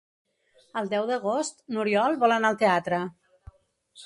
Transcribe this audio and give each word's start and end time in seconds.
El 0.81 0.89
deu 0.93 1.05
d'agost 1.11 1.61
n'Oriol 1.75 2.19
vol 2.25 2.35
anar 2.39 2.53
al 2.53 2.59
teatre. 2.63 3.03